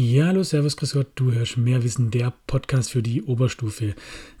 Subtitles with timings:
[0.00, 3.86] Ja, hallo, servus, grüß Gott, du hörst mehr Wissen, der Podcast für die Oberstufe.
[3.86, 3.94] In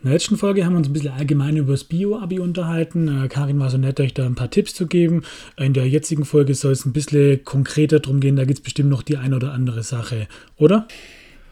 [0.04, 3.24] der letzten Folge haben wir uns ein bisschen allgemein über das Bio-Abi unterhalten.
[3.24, 5.24] Äh, Karin war so nett, euch da ein paar Tipps zu geben.
[5.56, 8.88] In der jetzigen Folge soll es ein bisschen konkreter drum gehen, da gibt es bestimmt
[8.88, 10.86] noch die eine oder andere Sache, oder?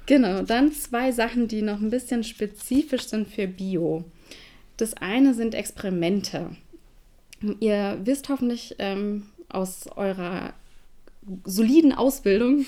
[0.07, 4.04] Genau, dann zwei Sachen, die noch ein bisschen spezifisch sind für Bio.
[4.77, 6.50] Das eine sind Experimente.
[7.59, 10.54] Ihr wisst hoffentlich ähm, aus eurer
[11.45, 12.66] soliden Ausbildung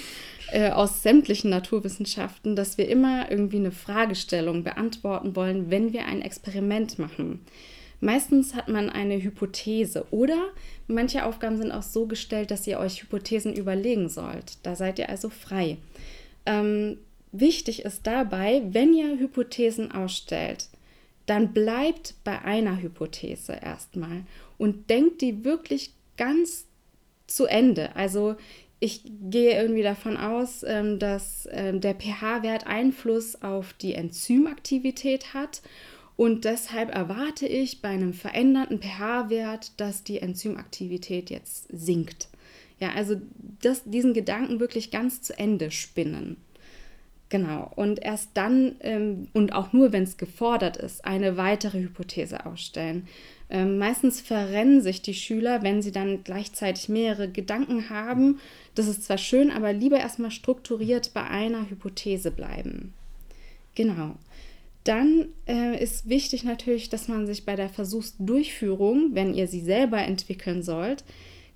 [0.53, 6.23] äh, aus sämtlichen Naturwissenschaften, dass wir immer irgendwie eine Fragestellung beantworten wollen, wenn wir ein
[6.23, 7.41] Experiment machen.
[8.01, 10.51] Meistens hat man eine Hypothese oder
[10.87, 14.59] manche Aufgaben sind auch so gestellt, dass ihr euch Hypothesen überlegen sollt.
[14.63, 15.79] Da seid ihr also frei.
[16.47, 16.99] Ähm,
[17.33, 20.69] wichtig ist dabei, wenn ihr Hypothesen ausstellt,
[21.27, 24.23] dann bleibt bei einer Hypothese erstmal
[24.57, 26.68] und denkt die wirklich ganz
[27.29, 27.95] zu Ende.
[27.95, 28.35] Also
[28.81, 35.63] ich gehe irgendwie davon aus, ähm, dass ähm, der pH-Wert Einfluss auf die Enzymaktivität hat
[36.19, 42.29] und deshalb erwarte ich bei einem veränderten pH-Wert, dass die Enzymaktivität jetzt sinkt.
[42.81, 43.21] Ja, also
[43.63, 46.37] das, diesen Gedanken wirklich ganz zu Ende spinnen.
[47.29, 52.47] Genau, und erst dann ähm, und auch nur, wenn es gefordert ist, eine weitere Hypothese
[52.47, 53.07] ausstellen.
[53.51, 58.41] Ähm, meistens verrennen sich die Schüler, wenn sie dann gleichzeitig mehrere Gedanken haben.
[58.75, 62.93] Das ist zwar schön, aber lieber erstmal strukturiert bei einer Hypothese bleiben.
[63.75, 64.17] Genau.
[64.85, 69.99] Dann äh, ist wichtig natürlich, dass man sich bei der Versuchsdurchführung, wenn ihr sie selber
[69.99, 71.05] entwickeln sollt,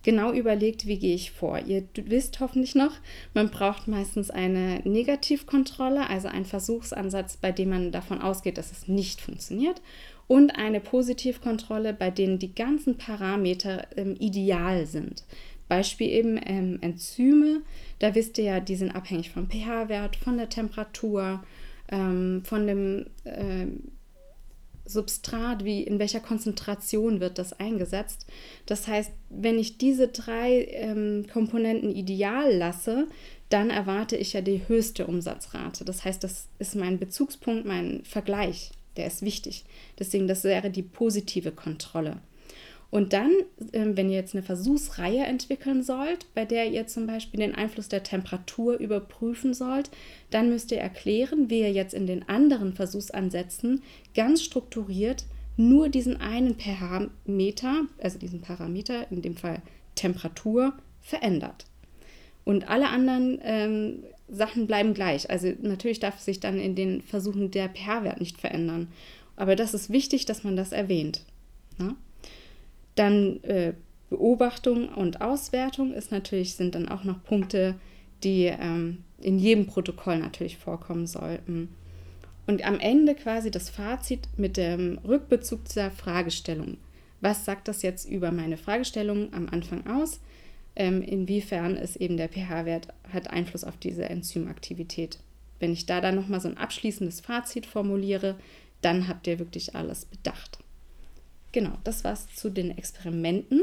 [0.02, 1.58] genau überlegt, wie gehe ich vor.
[1.60, 2.92] Ihr wisst hoffentlich noch,
[3.34, 8.88] man braucht meistens eine Negativkontrolle, also einen Versuchsansatz, bei dem man davon ausgeht, dass es
[8.88, 9.80] nicht funktioniert
[10.32, 15.24] und eine Positivkontrolle, bei denen die ganzen Parameter ähm, ideal sind.
[15.68, 17.60] Beispiel eben ähm, Enzyme,
[17.98, 21.42] da wisst ihr ja, die sind abhängig vom pH-Wert, von der Temperatur,
[21.90, 23.92] ähm, von dem ähm,
[24.86, 28.26] Substrat, wie in welcher Konzentration wird das eingesetzt.
[28.64, 33.06] Das heißt, wenn ich diese drei ähm, Komponenten ideal lasse,
[33.50, 35.84] dann erwarte ich ja die höchste Umsatzrate.
[35.84, 38.70] Das heißt, das ist mein Bezugspunkt, mein Vergleich.
[38.96, 39.64] Der ist wichtig.
[39.98, 42.20] Deswegen, das wäre die positive Kontrolle.
[42.90, 43.32] Und dann,
[43.72, 47.88] ähm, wenn ihr jetzt eine Versuchsreihe entwickeln sollt, bei der ihr zum Beispiel den Einfluss
[47.88, 49.90] der Temperatur überprüfen sollt,
[50.28, 53.82] dann müsst ihr erklären, wie ihr jetzt in den anderen Versuchsansätzen
[54.14, 55.24] ganz strukturiert
[55.56, 59.62] nur diesen einen Parameter, also diesen Parameter, in dem Fall
[59.94, 61.66] Temperatur, verändert.
[62.44, 65.30] Und alle anderen ähm, Sachen bleiben gleich.
[65.30, 68.88] Also natürlich darf sich dann in den Versuchen der pH-Wert nicht verändern.
[69.36, 71.24] Aber das ist wichtig, dass man das erwähnt.
[71.78, 71.94] Ne?
[72.94, 73.74] Dann äh,
[74.10, 77.76] Beobachtung und Auswertung ist natürlich, sind dann auch noch Punkte,
[78.22, 81.74] die ähm, in jedem Protokoll natürlich vorkommen sollten.
[82.46, 86.76] Und am Ende quasi das Fazit mit dem Rückbezug zur Fragestellung.
[87.20, 90.20] Was sagt das jetzt über meine Fragestellung am Anfang aus?
[90.74, 95.18] Ähm, inwiefern ist eben der pH-Wert hat Einfluss auf diese Enzymaktivität?
[95.60, 98.36] Wenn ich da dann nochmal so ein abschließendes Fazit formuliere,
[98.80, 100.58] dann habt ihr wirklich alles bedacht.
[101.52, 103.62] Genau, das war's zu den Experimenten.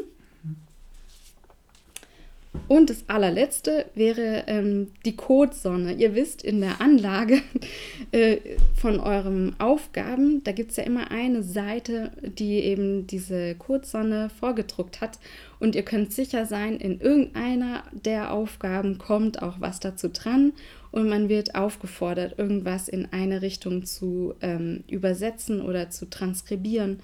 [2.68, 5.94] Und das allerletzte wäre ähm, die Codesonne.
[5.94, 7.42] Ihr wisst, in der Anlage
[8.12, 8.38] äh,
[8.75, 15.02] von euren Aufgaben, da gibt es ja immer eine Seite, die eben diese Codesonne vorgedruckt
[15.02, 15.19] hat.
[15.59, 20.53] Und ihr könnt sicher sein, in irgendeiner der Aufgaben kommt auch was dazu dran
[20.92, 27.02] und man wird aufgefordert, irgendwas in eine Richtung zu ähm, übersetzen oder zu transkribieren.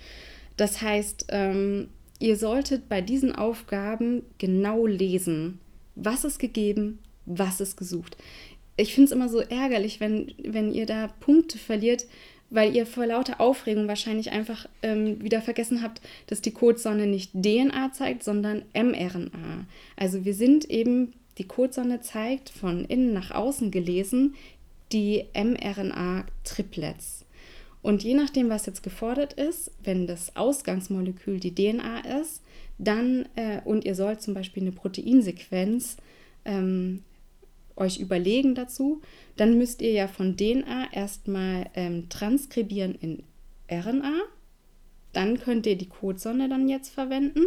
[0.55, 1.89] Das heißt, ähm,
[2.19, 5.59] ihr solltet bei diesen Aufgaben genau lesen,
[5.95, 8.15] was ist gegeben, was ist gesucht.
[8.77, 12.05] Ich finde es immer so ärgerlich, wenn, wenn ihr da Punkte verliert,
[12.55, 17.33] weil ihr vor lauter Aufregung wahrscheinlich einfach ähm, wieder vergessen habt, dass die Codesonne nicht
[17.33, 19.65] DNA zeigt, sondern mRNA.
[19.97, 24.35] Also wir sind eben, die Codesonne zeigt von innen nach außen gelesen
[24.93, 27.25] die mRNA-Triplets.
[27.81, 32.41] Und je nachdem, was jetzt gefordert ist, wenn das Ausgangsmolekül die DNA ist,
[32.77, 35.97] dann, äh, und ihr sollt zum Beispiel eine Proteinsequenz
[36.45, 37.03] ähm,
[37.75, 39.01] euch überlegen dazu,
[39.35, 43.23] dann müsst ihr ja von DNA erstmal ähm, transkribieren in
[43.69, 44.13] RNA.
[45.13, 47.45] Dann könnt ihr die Codesonne dann jetzt verwenden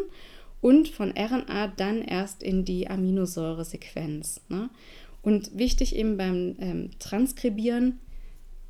[0.61, 4.41] und von RNA dann erst in die Aminosäuresequenz.
[4.49, 4.71] Ne?
[5.23, 8.01] Und wichtig eben beim ähm, Transkribieren,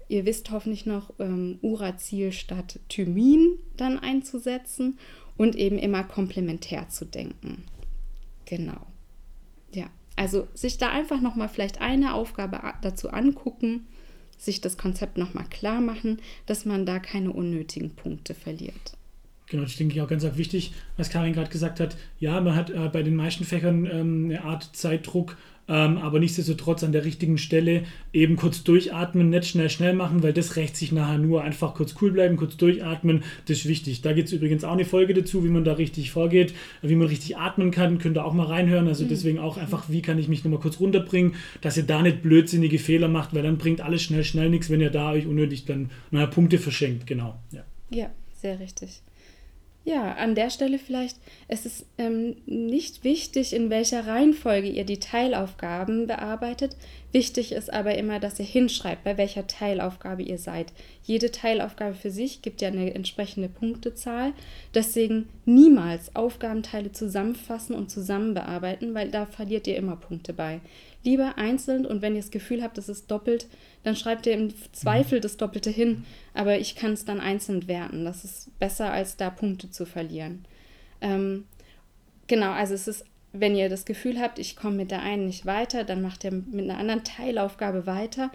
[0.08, 4.99] Ihr wisst hoffentlich noch, ähm, Uracil statt Thymin dann einzusetzen
[5.37, 7.64] und eben immer komplementär zu denken.
[8.46, 8.87] Genau.
[9.70, 13.86] Ja, Also sich da einfach nochmal vielleicht eine Aufgabe dazu angucken,
[14.36, 18.97] sich das Konzept nochmal klar machen, dass man da keine unnötigen Punkte verliert.
[19.50, 21.96] Genau, das denke ich auch ganz wichtig, was Karin gerade gesagt hat.
[22.20, 25.36] Ja, man hat äh, bei den meisten Fächern ähm, eine Art Zeitdruck,
[25.68, 30.32] ähm, aber nichtsdestotrotz an der richtigen Stelle eben kurz durchatmen, nicht schnell, schnell machen, weil
[30.32, 31.42] das rächt sich nachher nur.
[31.42, 34.00] Einfach kurz cool bleiben, kurz durchatmen, das ist wichtig.
[34.00, 37.08] Da gibt es übrigens auch eine Folge dazu, wie man da richtig vorgeht, wie man
[37.08, 38.88] richtig atmen kann, könnt ihr auch mal reinhören.
[38.88, 39.08] Also mhm.
[39.08, 42.78] deswegen auch einfach, wie kann ich mich nochmal kurz runterbringen, dass ihr da nicht blödsinnige
[42.78, 45.90] Fehler macht, weil dann bringt alles schnell, schnell nichts, wenn ihr da euch unnötig dann
[46.10, 47.06] nachher Punkte verschenkt.
[47.06, 47.38] Genau.
[47.52, 48.10] Ja, ja
[48.40, 49.02] sehr richtig.
[49.88, 51.17] Ja, an der Stelle vielleicht,
[51.49, 56.76] es ist ähm, nicht wichtig, in welcher Reihenfolge ihr die Teilaufgaben bearbeitet.
[57.10, 60.75] Wichtig ist aber immer, dass ihr hinschreibt, bei welcher Teilaufgabe ihr seid.
[61.02, 64.34] Jede Teilaufgabe für sich gibt ja eine entsprechende Punktezahl.
[64.75, 70.60] Deswegen niemals Aufgabenteile zusammenfassen und zusammen bearbeiten, weil da verliert ihr immer Punkte bei.
[71.02, 73.46] Lieber einzeln und wenn ihr das Gefühl habt, es ist doppelt,
[73.84, 76.04] dann schreibt ihr im Zweifel das Doppelte hin.
[76.34, 78.04] Aber ich kann es dann einzeln werten.
[78.04, 80.44] Das ist besser, als da Punkte zu verlieren.
[81.00, 81.46] Ähm,
[82.26, 85.46] genau, also es ist, wenn ihr das Gefühl habt, ich komme mit der einen nicht
[85.46, 88.30] weiter, dann macht ihr mit einer anderen Teilaufgabe weiter.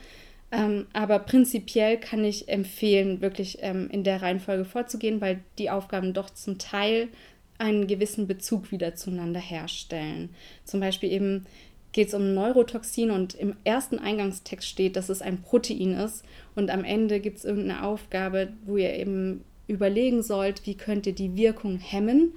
[0.51, 6.13] Ähm, aber prinzipiell kann ich empfehlen, wirklich ähm, in der Reihenfolge vorzugehen, weil die Aufgaben
[6.13, 7.07] doch zum Teil
[7.57, 10.29] einen gewissen Bezug wieder zueinander herstellen.
[10.63, 11.45] Zum Beispiel eben
[11.91, 16.23] geht es um Neurotoxin und im ersten Eingangstext steht, dass es ein Protein ist
[16.55, 21.13] und am Ende gibt es irgendeine Aufgabe, wo ihr eben überlegen sollt, wie könnt ihr
[21.13, 22.33] die Wirkung hemmen.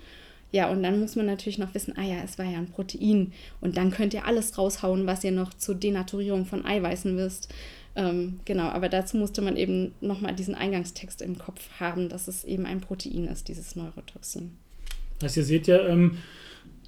[0.53, 3.33] Ja, und dann muss man natürlich noch wissen, ah ja, es war ja ein Protein.
[3.61, 7.53] Und dann könnt ihr alles raushauen, was ihr noch zur Denaturierung von Eiweißen wisst.
[7.97, 12.45] Ähm, genau, aber dazu musste man eben nochmal diesen Eingangstext im Kopf haben, dass es
[12.45, 14.53] eben ein Protein ist, dieses Neurotoxin.
[15.23, 16.19] Also ihr seht ja, ähm,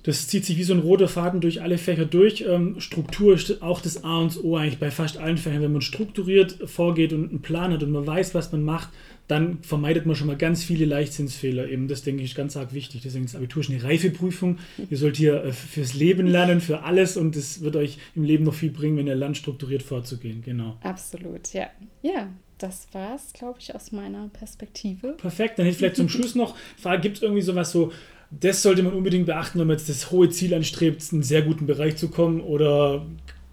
[0.09, 2.43] das zieht sich wie so ein roter Faden durch alle Fächer durch.
[2.49, 5.61] Ähm, Struktur ist auch das A und O eigentlich bei fast allen Fächern.
[5.61, 8.89] Wenn man strukturiert vorgeht und einen Plan hat und man weiß, was man macht,
[9.27, 11.69] dann vermeidet man schon mal ganz viele Leichtsinnsfehler.
[11.69, 13.03] Eben, das denke ich ist ganz arg wichtig.
[13.05, 14.57] Deswegen ist das Abitur ist eine Reifeprüfung.
[14.89, 18.45] Ihr sollt hier äh, fürs Leben lernen, für alles und es wird euch im Leben
[18.45, 20.41] noch viel bringen, wenn ihr lernt, strukturiert vorzugehen.
[20.41, 20.79] Genau.
[20.81, 21.67] Absolut, ja.
[22.01, 25.09] Ja, das war es, glaube ich, aus meiner Perspektive.
[25.19, 25.59] Perfekt.
[25.59, 27.93] Dann hätte ich vielleicht zum Schluss noch Frage: Gibt es irgendwie sowas so
[28.31, 31.43] das sollte man unbedingt beachten, wenn man jetzt das hohe Ziel anstrebt, in einen sehr
[31.43, 32.41] guten Bereich zu kommen?
[32.41, 33.07] Oder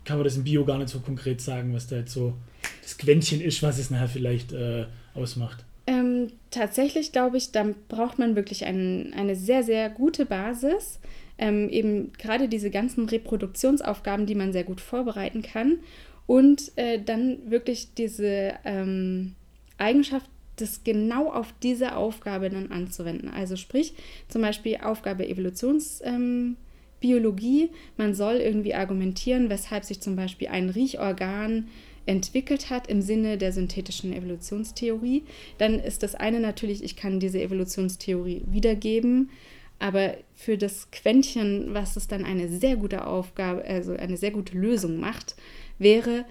[0.04, 2.34] kann man das im Bio gar nicht so konkret sagen, was da jetzt so
[2.82, 5.64] das Quäntchen ist, was es nachher vielleicht äh, ausmacht?
[5.88, 11.00] Ähm, tatsächlich glaube ich, da braucht man wirklich ein, eine sehr, sehr gute Basis.
[11.38, 15.80] Ähm, eben gerade diese ganzen Reproduktionsaufgaben, die man sehr gut vorbereiten kann.
[16.28, 19.36] Und äh, dann wirklich diese ähm,
[19.78, 23.30] Eigenschaft das genau auf diese Aufgabe dann anzuwenden.
[23.30, 23.94] Also sprich
[24.28, 27.64] zum Beispiel Aufgabe Evolutionsbiologie.
[27.64, 31.68] Ähm, Man soll irgendwie argumentieren, weshalb sich zum Beispiel ein Riechorgan
[32.06, 35.24] entwickelt hat im Sinne der synthetischen Evolutionstheorie.
[35.58, 39.30] Dann ist das eine natürlich, ich kann diese Evolutionstheorie wiedergeben,
[39.80, 44.58] aber für das Quäntchen, was es dann eine sehr gute Aufgabe, also eine sehr gute
[44.58, 45.36] Lösung macht,
[45.80, 46.26] wäre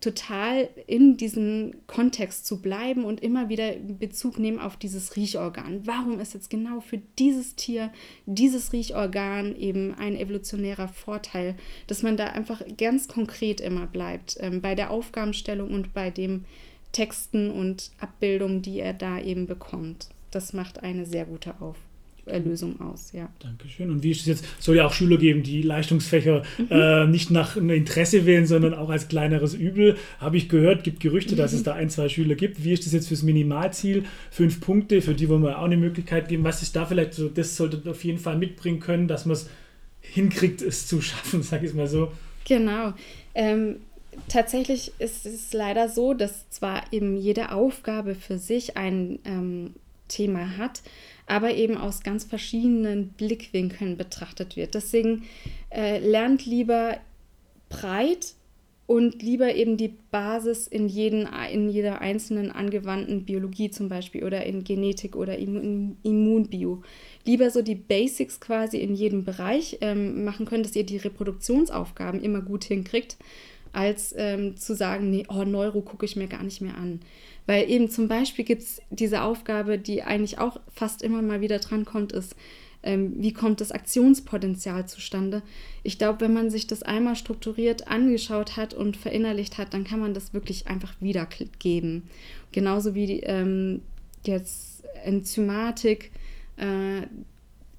[0.00, 5.86] total in diesem Kontext zu bleiben und immer wieder Bezug nehmen auf dieses Riechorgan.
[5.86, 7.90] Warum ist jetzt genau für dieses Tier
[8.26, 11.56] dieses Riechorgan eben ein evolutionärer Vorteil,
[11.86, 16.44] dass man da einfach ganz konkret immer bleibt ähm, bei der Aufgabenstellung und bei dem
[16.92, 20.08] Texten und Abbildungen, die er da eben bekommt.
[20.30, 21.95] Das macht eine sehr gute Aufgabe.
[22.26, 23.28] Lösung aus, ja.
[23.38, 23.90] Dankeschön.
[23.90, 24.44] Und wie ist es jetzt?
[24.58, 26.66] Es soll ja auch Schüler geben, die Leistungsfächer mhm.
[26.70, 29.96] äh, nicht nach Interesse wählen, sondern auch als kleineres Übel.
[30.18, 31.38] Habe ich gehört, gibt Gerüchte, mhm.
[31.38, 32.64] dass es da ein, zwei Schüler gibt.
[32.64, 34.04] Wie ist das jetzt fürs Minimalziel?
[34.30, 36.44] Fünf Punkte, für die wollen wir auch eine Möglichkeit geben.
[36.44, 39.48] Was ist da vielleicht so, das sollte auf jeden Fall mitbringen können, dass man es
[40.00, 42.10] hinkriegt, es zu schaffen, sage ich es mal so.
[42.44, 42.92] Genau.
[43.34, 43.76] Ähm,
[44.28, 49.74] tatsächlich ist es leider so, dass zwar eben jede Aufgabe für sich ein ähm,
[50.08, 50.82] Thema hat,
[51.26, 54.74] aber eben aus ganz verschiedenen Blickwinkeln betrachtet wird.
[54.74, 55.24] Deswegen
[55.70, 56.98] äh, lernt lieber
[57.68, 58.34] breit
[58.86, 64.46] und lieber eben die Basis in, jeden, in jeder einzelnen angewandten Biologie zum Beispiel oder
[64.46, 66.82] in Genetik oder Immun, Immunbio.
[67.24, 72.22] Lieber so die Basics quasi in jedem Bereich ähm, machen können, dass ihr die Reproduktionsaufgaben
[72.22, 73.16] immer gut hinkriegt,
[73.76, 77.00] als ähm, zu sagen, nee, oh, Neuro gucke ich mir gar nicht mehr an.
[77.44, 81.58] Weil eben zum Beispiel gibt es diese Aufgabe, die eigentlich auch fast immer mal wieder
[81.58, 82.34] drankommt, ist,
[82.82, 85.42] ähm, wie kommt das Aktionspotenzial zustande?
[85.82, 90.00] Ich glaube, wenn man sich das einmal strukturiert angeschaut hat und verinnerlicht hat, dann kann
[90.00, 92.04] man das wirklich einfach wiedergeben.
[92.52, 93.82] Genauso wie ähm,
[94.24, 96.12] jetzt Enzymatik
[96.56, 97.06] äh,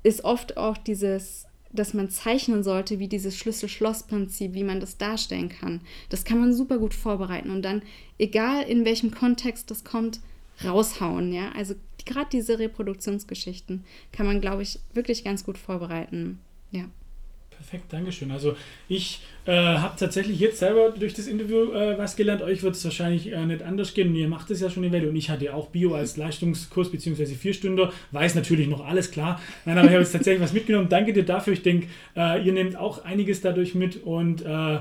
[0.04, 1.48] ist oft auch dieses
[1.78, 5.82] dass man zeichnen sollte, wie dieses Schlüssel-Schloss-Prinzip, wie man das darstellen kann.
[6.10, 7.82] Das kann man super gut vorbereiten und dann,
[8.18, 10.20] egal in welchem Kontext das kommt,
[10.64, 11.32] raushauen.
[11.32, 11.52] Ja?
[11.54, 16.40] Also gerade diese Reproduktionsgeschichten kann man, glaube ich, wirklich ganz gut vorbereiten.
[16.72, 16.86] Ja.
[17.58, 18.30] Perfekt, Dankeschön.
[18.32, 18.56] Also
[18.88, 22.44] ich äh, habe tatsächlich jetzt selber durch das Interview äh, was gelernt.
[22.44, 24.16] Euch wird es wahrscheinlich äh, nicht anders gehen.
[24.16, 27.26] Ihr macht es ja schon eine Weile und ich hatte auch Bio als Leistungskurs bzw.
[27.26, 27.92] Vierstünder.
[28.12, 29.42] Weiß natürlich noch alles klar.
[29.66, 30.88] Nein, aber ich habe jetzt tatsächlich was mitgenommen.
[30.90, 31.54] Danke dir dafür.
[31.54, 34.80] Ich denke, äh, ihr nehmt auch einiges dadurch mit und äh,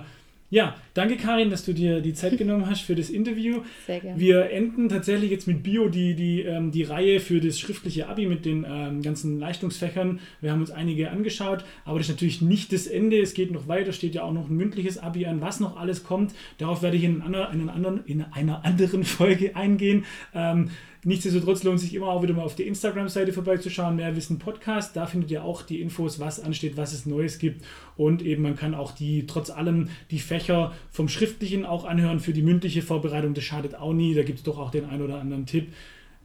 [0.49, 3.63] ja, danke Karin, dass du dir die Zeit genommen hast für das Interview.
[3.87, 4.21] Sehr gerne.
[4.21, 8.27] Wir enden tatsächlich jetzt mit Bio die, die, ähm, die Reihe für das schriftliche Abi
[8.27, 10.21] mit den ähm, ganzen Leistungsfächern.
[10.41, 13.21] Wir haben uns einige angeschaut, aber das ist natürlich nicht das Ende.
[13.21, 16.05] Es geht noch weiter, steht ja auch noch ein mündliches Abi an, was noch alles
[16.05, 16.35] kommt.
[16.59, 20.05] Darauf werde ich in einer, in einer, anderen, in einer anderen Folge eingehen.
[20.35, 20.71] Ähm,
[21.07, 24.97] Nichtsdestotrotz lohnt sich immer auch wieder mal auf der Instagram-Seite vorbeizuschauen, mehr Wissen Podcast.
[24.97, 27.65] Da findet ihr auch die Infos, was ansteht, was es Neues gibt.
[27.97, 32.33] Und eben man kann auch die, trotz allem, die Fächer vom Schriftlichen auch anhören für
[32.33, 33.35] die mündliche Vorbereitung.
[33.35, 34.15] Das schadet auch nie.
[34.15, 35.69] Da gibt es doch auch den einen oder anderen Tipp.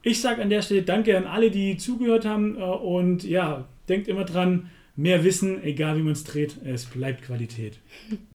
[0.01, 2.57] Ich sage an der Stelle Danke an alle, die zugehört haben.
[2.57, 7.21] Äh, und ja, denkt immer dran, mehr Wissen, egal wie man es dreht, es bleibt
[7.21, 7.77] Qualität.